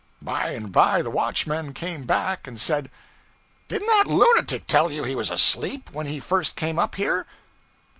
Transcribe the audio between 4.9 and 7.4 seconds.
you he was asleep, when he first came up here?'